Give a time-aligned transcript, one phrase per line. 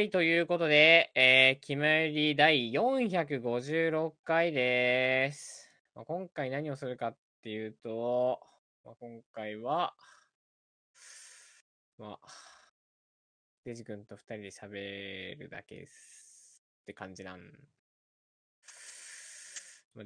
[0.00, 5.70] い、ということで、えー、決まり第456回です。
[5.94, 8.40] まあ、今回何をするかっていうと、
[8.84, 9.94] まあ、今回は、
[11.98, 12.28] まあ、
[13.64, 16.64] デジ君と二人で喋るだけです。
[16.82, 17.42] って感じなん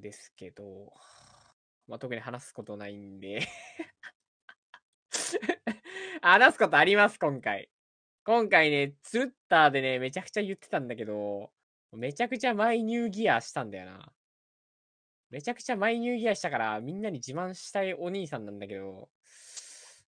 [0.01, 0.93] ですけど、
[1.87, 3.47] まあ、特に話すことないんで
[6.21, 7.74] 話すことあります、今回。
[8.27, 11.51] 今回ね、ツルッターでね、めちゃくちゃ言ってたんだけど、
[11.93, 14.13] めちゃくちゃマイニューギアしたんだよな。
[15.31, 19.11] めちゃくちゃマイニューギアしたから、みんなに自慢したいお兄さんなんだけど、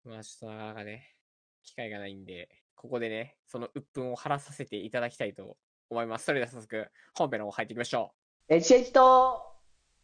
[0.04, 1.14] まあちょっとなかなかね、
[1.62, 5.56] 機会がないんで、ここでね、その鬱憤を晴らさせていただきたいと
[5.88, 6.24] 思います。
[6.24, 8.12] それでは早速、本編の方入っていきましょ
[8.48, 9.40] エチエチと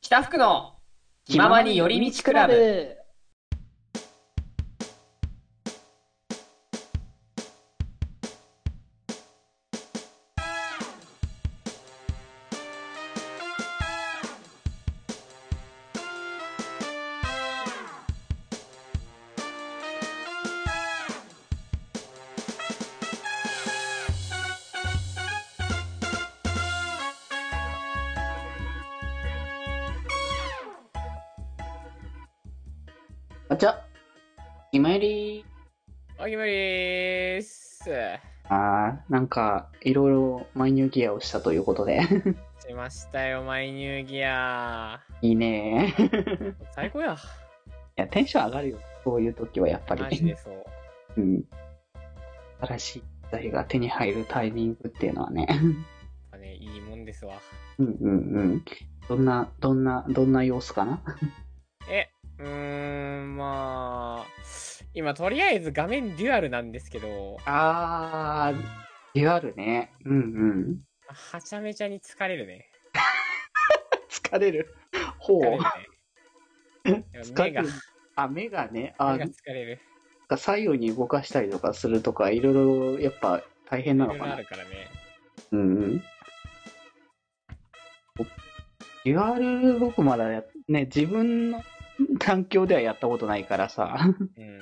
[0.01, 0.77] 北福の
[1.25, 3.06] 気ままに寄り道クラブ。
[33.57, 33.83] あちゃ、
[34.71, 35.43] 今より、
[36.19, 36.23] う。
[36.23, 37.85] お決まりーす。
[38.51, 42.03] あー、なんか、いろいろマイニューギアをしたということで。
[42.61, 45.01] しましたよ、マイニューギア。
[45.23, 46.03] いいねい
[46.75, 47.17] 最高や。
[47.97, 48.79] や、テンション上がるよ。
[49.03, 50.03] そういう時はやっぱり。
[50.03, 50.65] マジでそう。
[51.17, 51.45] うん。
[52.61, 55.49] 新しい機材が手に入るタイミングっていうのはね。
[56.39, 57.41] ね、いいもんですわ。
[57.79, 58.65] うんうんうん。
[59.09, 61.01] どんな、どんな、どんな様子かな？
[61.07, 61.46] え、
[62.39, 64.27] うーん、まあ、
[64.95, 68.63] 今とりあえず画面デュアルなんですけど、あー、
[69.15, 69.93] デュアルね。
[70.05, 70.81] うんうん。
[71.09, 72.71] はちゃめちゃに疲れるね。
[74.11, 74.75] 疲れる。
[75.19, 75.43] ほう疲。
[75.45, 77.07] れるね。
[77.23, 77.69] 疲れ目が、る。
[78.17, 79.81] あ、目がね、あ目が疲れる。
[80.37, 84.57] 左右に動かしたりとかするとか、いろいろやっぱ大変ないのかなろいろある。
[84.57, 84.89] からね。
[85.53, 86.03] うんうん。
[89.05, 91.63] デュアル僕まだや、ね、自分の
[92.19, 93.99] 環境ではやったことないからさ、
[94.37, 94.61] うん。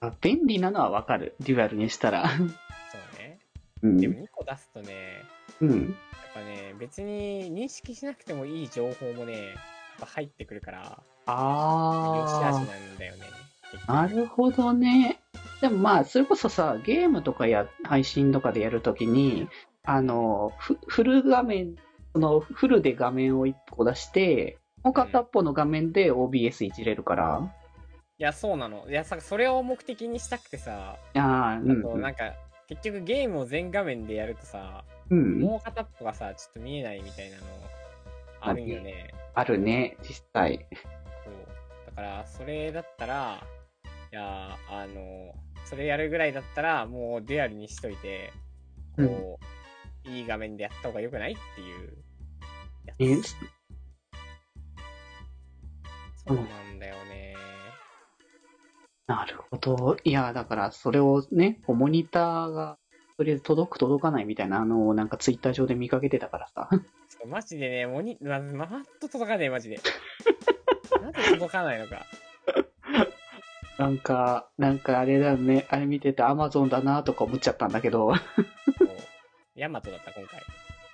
[0.00, 1.34] あ便利なのはわかる。
[1.40, 2.28] デュアルにしたら。
[2.28, 2.46] そう
[3.18, 3.38] ね。
[3.82, 3.96] うん。
[3.98, 5.22] でも2個出すとね、
[5.60, 5.70] うん。
[5.70, 5.90] やっ
[6.34, 9.56] ぱね、別に認識しなくてもいい情報もね、やっ
[10.00, 10.92] ぱ入ってくるから、よし
[11.26, 13.22] あしあなんだよね。
[13.86, 15.20] なるほどね。
[15.60, 19.48] でもまあ、それこそさ、ゲームとかや、配信とかでやるときに、
[19.84, 21.76] あの、フフル画面、
[22.12, 27.52] そのフルで画面を1個出して、もう片っぽの画面で OBS いじれるから。
[28.18, 28.86] いや、そうなの。
[28.88, 32.34] いや、さ、それを目的にしたくてさ、ああ、うんあと、なんか、
[32.68, 35.40] 結局ゲームを全画面でやるとさ、うん。
[35.40, 37.42] もう片っぽがさ、ちょっと見えないみたいなの
[38.40, 39.12] あるんよね。
[39.34, 40.66] あるね、実際。
[41.24, 41.34] そう。
[41.86, 43.42] だから、それだったら、
[44.12, 45.34] いや、あの、
[45.64, 48.32] それやるぐらいだったら、もうデュアルにしといて、
[48.96, 49.40] こ
[50.06, 51.96] う、いい画面でやった方が良くないっていう
[52.86, 53.34] やつ。
[56.26, 57.34] えそうなんだよね。
[59.06, 59.96] なるほど。
[60.04, 62.78] いや、だから、それをね、こうモニターが、
[63.16, 66.68] とりあえず届く届かないみたいなのをなんかツイッター上で見かけてたからさ。
[67.26, 68.68] マジでね、モニ、ま、まっ
[69.00, 69.78] と届かねえ、マジで。
[71.00, 72.06] なんで届かないのか。
[73.78, 78.12] なんか、なんかあれだよね、あれ見てて Amazon だなとか思っちゃったんだけど。
[79.54, 80.40] ヤマトだった、今回。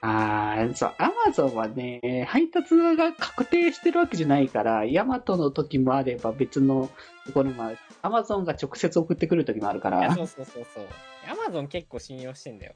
[0.03, 6.91] あー、そう、Amazon はね、配達が確定してるわけじゃないから、ヤマトの時もあれば別の
[7.27, 7.79] ところもある。
[8.03, 10.87] Amazon が直接送ってくる時もあるからそ、うそうそうそう。
[11.27, 12.73] ヤマゾン結構信用してんだよ。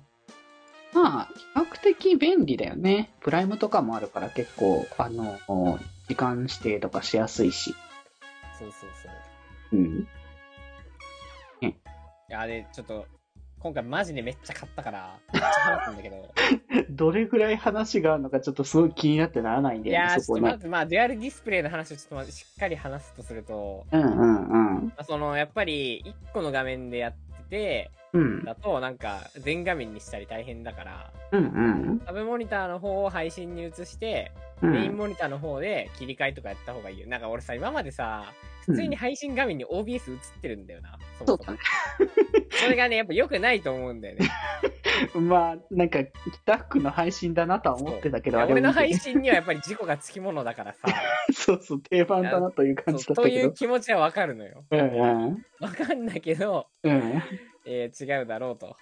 [0.93, 3.11] まあ、比較的便利だよね。
[3.21, 5.39] プライムとかもあるから結構、あの、
[6.09, 7.75] 時間指定とかしやすいし。
[8.59, 9.09] そうそうそ
[9.77, 9.77] う。
[9.77, 10.09] うん。
[11.67, 11.73] い
[12.29, 13.07] や、で、ちょっと、
[13.65, 16.35] 今回マジでめっちゃ買ったから、めっちゃ話すんだけど。
[16.91, 24.87] どれぐらい話があるのかちょっとすごい気になってならないんだよね、いやー、ちょそこまず、まあ、デュアルディスプレイの話をちょっとまずしっかり話すとすると、うんうんうん。
[24.89, 28.45] まあ、その、やっぱり、1個の画面でやってて、うん。
[28.45, 32.03] だと、なんか、全画面にしたり大変だから、うんうん。
[32.05, 34.54] サブモニターの方を配信に移して、うん。
[34.71, 37.07] メインモニターの方で切り替えとかやった方がいいよ。
[37.09, 38.33] なんか俺さ、今までさ、
[38.67, 40.99] 普通に配信画面に OBS 映ってるんだよな。
[41.19, 41.59] そもそもそうだね。
[42.51, 44.29] それがね、やっぱ良くないと思うんだよね。
[45.15, 45.99] まあ、なんか、
[46.45, 50.89] 北区の配信だなとは思ってたけど、俺の配信にはやっぱり事故がつきものだからさ、
[51.33, 53.53] そうそう、定番だなという感じだったけどそうという。
[53.53, 54.65] 気持ちはわかるのよ。
[54.71, 54.85] うんう
[55.31, 55.45] ん。
[55.61, 57.23] わかんだけど、うん。
[57.67, 58.77] えー違うだろうと。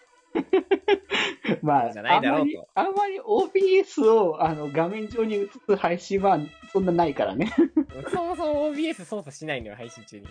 [1.62, 6.38] まあ、あんまり、あんまり OBS をあの画面上に映す配信は
[6.72, 7.52] そんなないからね。
[8.12, 10.26] そもそも OBS 操作しないのよ、配信中に。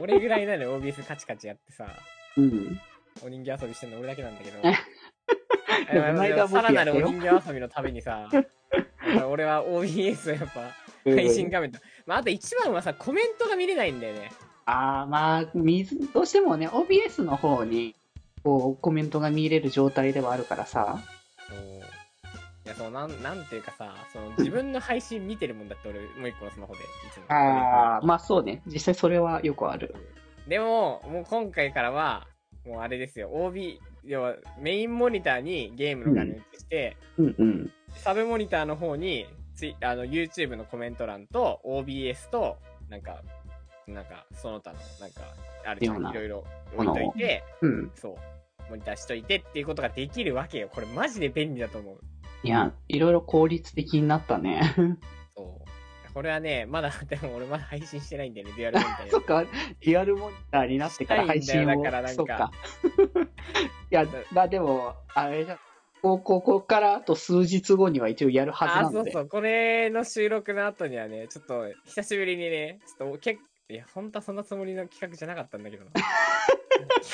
[0.00, 1.88] 俺ぐらいなのよ、OBS カチカチやってさ、
[2.36, 2.80] うん。
[3.22, 4.62] お人形遊びしてんの俺だけなんだけど。
[6.48, 8.28] さらなるお人形遊びのためにさ、
[9.28, 10.72] 俺は OBS をやっぱ
[11.04, 11.78] 配信画面と。
[12.06, 14.30] まあ、あと一番はさ、コメントが見れないんだよね。
[14.66, 17.94] ああ、まあ、水、どうしてもね、OBS の方に、
[18.46, 21.00] こう、コメントが見れる状態ではあるからさ。
[22.64, 26.82] いや、そう、なん、なんていうかさ、その自分の配信見てるもんだって俺、もう一個のスマホで、い
[27.12, 27.24] つも。
[27.28, 28.62] ああ、まあそうね。
[28.66, 29.92] 実際それはよくある。
[30.46, 32.28] でも、もう今回からは、
[32.64, 37.72] もうあれですよ、OB、要はメインモニターにゲームの画面移して、うんうん。
[37.96, 39.26] サブモニターの方に、
[39.56, 42.58] ツイあの、YouTube のコメント欄と OBS と、
[42.88, 43.22] なんか、
[43.88, 45.22] なんか、その他の、なんか、
[45.64, 46.44] あるじゃん、いろいろ
[46.76, 47.92] 置いといて、うん。
[47.94, 48.16] そう、
[48.68, 50.68] モニターしといてっていうことができるわけよ。
[50.72, 51.98] これマジで便利だと思う。
[52.42, 54.74] いや、いろいろ効率的になったね。
[55.34, 55.66] そう。
[56.14, 59.44] これはね、まだ、 でも俺まだ配信してないんだよね、 デュアルモニターにそっか、
[59.82, 61.66] リアルモニターになってから配信を。
[61.66, 62.50] だからなんかか。
[63.90, 65.58] いや、まあでも、あれじゃ、
[66.00, 69.10] こう、ここからあと数日後には一応やるはずあ、なので。
[69.12, 69.28] そうそう。
[69.28, 75.90] これの収録の後にはね、ちょっと、久しぶりにね、ちょっと、けいや、本当はそんなつもりの企画じゃなかったんだけどな。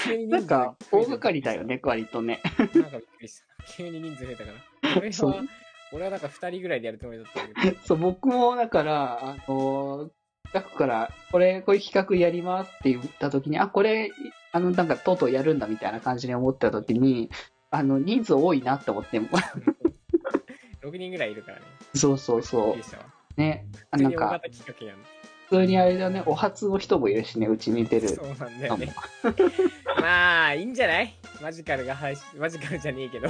[0.04, 2.40] 急に人数なんか、大掛かりだよね、割とね。
[2.58, 3.64] なんかびっくりした。
[3.76, 4.96] 急に人数増えたから。
[4.98, 5.44] 俺は、
[5.92, 7.78] 俺はなんか二人ぐらいでやるつもりだったんだけど。
[7.84, 10.10] そう、僕も、だから、あのー、
[10.52, 14.10] 企画から、これ、こういう企画やりますって言った時に、あ、これ、
[14.52, 17.30] あの、なんか、とうとうやるんだみたいな感じに思った時に、
[17.70, 19.18] あの、人数多いなって思って、
[20.82, 21.64] 6人ぐらいいるからね。
[21.94, 22.76] そうそうそ。
[22.76, 23.40] う。
[23.40, 23.66] ね。
[23.90, 24.98] あなんか、企画やん。
[25.52, 28.66] 普通にあれだね、お初の人もいるしね、うちに出るそうなんだ。
[28.68, 28.94] よね。
[30.00, 31.14] まあ、いいんじゃない？
[31.42, 33.28] マジカルが配信、マジカルじゃねえけど。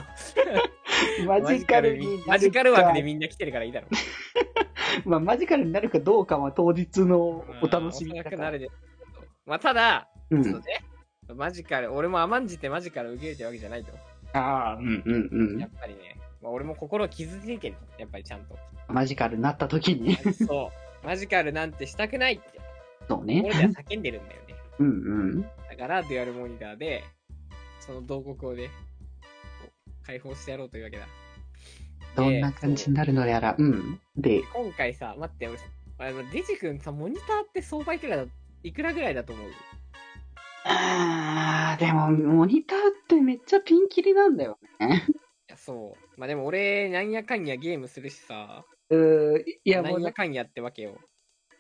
[1.27, 3.89] マジカルにマジカル枠でみんな来てるからいいだろ。
[5.05, 8.39] まあ、マジカルになるかどうかは当日のお楽しみだから。
[8.39, 8.71] まあおそらくなるで。
[9.47, 10.43] まあ、ただ、うん。
[10.43, 10.53] ね、
[11.35, 13.91] マジカル、俺も甘んじてマジカル受け入れてるわけじゃないと。
[14.35, 15.71] ああ、うんうんうんやっ。
[15.81, 17.75] ぱりね、まあ、俺も心を傷ついてる。
[17.99, 18.57] やっぱりちゃんと。
[18.87, 20.15] マジカルになった時に。
[20.47, 20.82] そう。
[21.05, 22.61] マジカルなんてしたくないって、
[23.09, 23.43] そうね。
[23.43, 24.55] 心では叫んでるんだよね。
[24.79, 24.91] うんう
[25.39, 25.43] ん。
[25.43, 27.05] だから、デュアルモニターで、
[27.81, 28.71] その同国をね、
[30.05, 31.07] 解放してやろうというわけだ。
[32.15, 33.55] どんな感じになるのやら。
[33.59, 34.01] うん。
[34.17, 35.59] で、今回さ、待って、俺、
[35.99, 38.27] あの、デジ君さ、モニターって相場いくらだ、
[38.63, 39.51] いくらぐらいだと思う？
[40.65, 45.05] あー、でも、モニターってめっちゃピンキリなんだよね。
[45.49, 46.21] いや、そう。
[46.21, 50.99] まあでも俺、なんやかんやゲームするしさ、うーいや、もなうんやかんやってわけよ。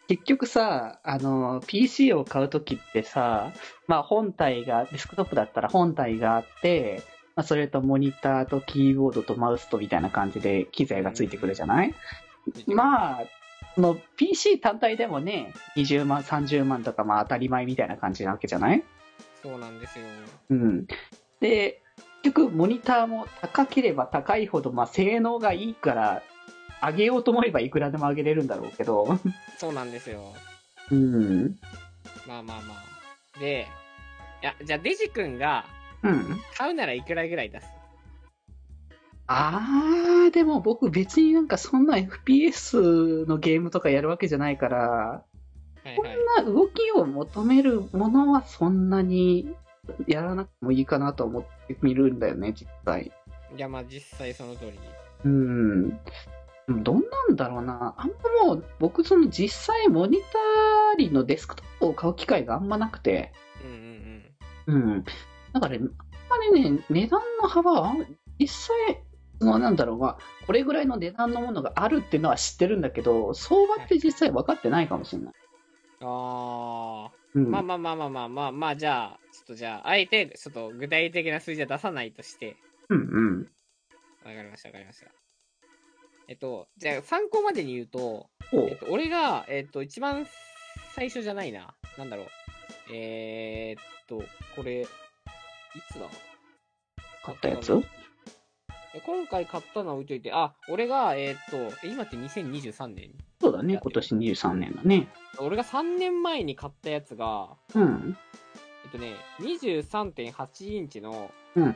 [0.08, 3.52] 結局さ、あの、PC を買うときってさ、
[3.86, 7.02] まあ本体が、デスクトップだったら本体があって、
[7.34, 11.94] まあそれとモニターとキーボードとマウスとみたいな感じで機材がついてくるじゃない？
[12.66, 13.24] まあ、
[13.74, 18.84] その PC 単体でもね、20万、30万とかまあ当たり前みたいな感じなわけじゃない？
[19.42, 20.04] そうなんですよ。
[20.50, 20.86] うん。
[21.40, 21.80] で、
[22.22, 26.22] 結局モニターも高ければ高いほど、まあ性能がいいから、
[26.82, 29.18] 上げようと思えばいくらでも上げれるんだろうけど、
[29.56, 30.34] そうなんですよ。
[30.90, 31.56] うん。
[32.26, 32.74] まあまあま
[33.36, 33.40] あ。
[33.40, 33.68] で、
[34.42, 35.64] いや、じゃあデジ君が
[36.02, 36.40] うん。
[36.56, 37.66] 買うならいくらぐらい出す？
[39.28, 45.24] あー、でも僕別になんかそんな FPS のゲームとかやるわけじゃないから、は
[45.84, 45.96] いはい。
[45.96, 46.02] そ
[46.42, 49.54] んな動きを求めるものはそんなに
[50.08, 53.12] やらなくてもいいかなと思ってみるんだよね、実際。
[53.56, 54.78] いや、まあ実際その通り。
[55.24, 55.98] うん。
[56.68, 57.94] どんなんだろうな。
[57.98, 63.32] あんまもう僕その実際モニターリのデスクトップを買う機会があんまなくて、
[63.64, 63.76] うんうん
[64.66, 64.92] うん。
[64.94, 65.04] うん。
[65.52, 67.94] だから、ね、あんまりね、値段の幅は、
[68.38, 69.02] 実際、
[69.40, 75.34] そのなんだろう、まあ、これぐらいの値段のものがあるっていうのは知ってるんだけど、相場って実際分かってないかもしれない。
[76.00, 77.44] あうん。
[77.46, 82.56] ー、まあまあまあまあまあまあまあ、じゃあ、ちょっとじゃあ、あえて、ちょっと具体的な数字は出さないとして、
[82.88, 83.38] うんうん。
[84.24, 85.21] わかりましたわかりました。
[86.28, 90.26] えっと、じゃあ参考までに言うと、おえっと、俺が、えっと、一番
[90.94, 91.74] 最初じゃないな。
[91.98, 92.26] なんだろう。
[92.92, 94.22] えー、っと、
[94.56, 94.86] これ、い
[95.90, 96.06] つだ？
[97.24, 97.72] 買ったやつ？
[98.94, 103.10] え今回買ったのは置いといて、あ、俺が、えーっと、え今って2023年？
[103.40, 105.08] そうだね、今年23年だね。
[105.38, 108.16] 俺が3年前に買ったやつが、うん。
[108.84, 111.72] えっとね、23.8インチの、うんうん。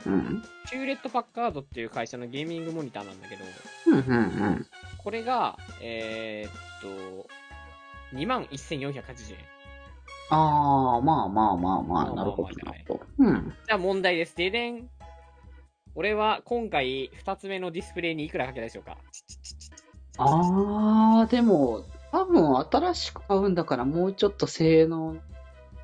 [0.71, 3.45] ヒューレット・パッカードっていう会社のゲーミングモニターなんだけど、
[4.01, 4.67] うんうんうん。
[4.99, 7.29] これが、えーっと、
[8.17, 9.39] 21,480円。
[10.31, 13.01] ああ、まあまあまあまあ、まあまあまあなるほどなるほど。
[13.19, 13.55] うん。
[13.67, 14.37] じゃあ問題です。
[14.37, 14.89] ででん。
[15.95, 18.99] 俺は今回2つ目のディスプレイにいくらかけたでしょうか
[20.19, 25.17] あー、でも、多分新しく買うんだからもうちょっと性能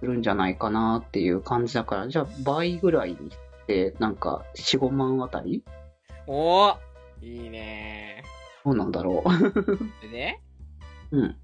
[0.01, 5.63] するんじゃないかなっていう感じだから、じゃあ倍ぐらいにして、なんか4、5万あたり？
[6.27, 6.77] おー
[7.23, 8.25] いいね
[8.65, 9.23] どうなんだろ
[10.03, 10.43] でね、
[11.13, 11.19] う。
[11.23, 11.37] うん。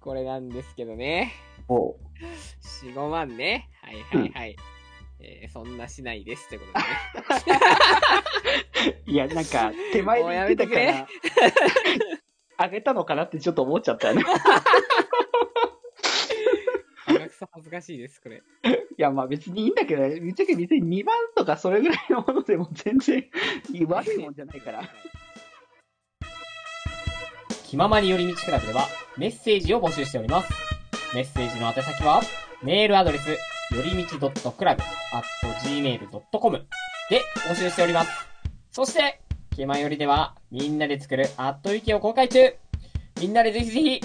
[0.00, 1.32] これなんですけどね。
[1.68, 1.96] おう
[2.84, 3.68] 4、5万ね。
[3.82, 4.56] はいはいはい。
[5.20, 9.00] えーそんなしないですってことでね。
[9.04, 11.08] いや、なんか、手前で言ってたかもうやら、
[12.56, 14.22] あげたのかなってちょっと思っちゃったよね。
[16.96, 18.42] 鼻くそ恥ずかしいです、これ。
[19.00, 23.24] いや、まあ別にいいんだけど、ぶっちゃけ別に2万とかそれぐらいのものでも全然
[23.88, 24.82] 悪いもんじゃないから。
[27.64, 30.52] 気ままに寄り道クラブではメッセージを募集しております。
[31.14, 32.20] メッセージの宛先は、
[32.62, 33.38] メールアドレス、よ
[33.82, 36.66] りみち .club.gmail.com
[37.08, 38.28] で募集しております。
[38.70, 39.22] そして、
[39.56, 42.54] 気まよりでは、みんなで作るアットウィキを公開中
[43.18, 44.02] みんなでぜひぜひ、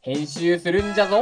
[0.00, 1.20] 編集するんじゃぞ